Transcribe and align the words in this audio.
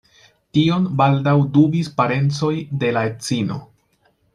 Tion 0.57 0.87
baldaŭ 1.01 1.35
dubis 1.59 1.93
parencoj 2.01 2.53
de 2.85 2.95
la 2.99 3.09
edzino. 3.15 3.65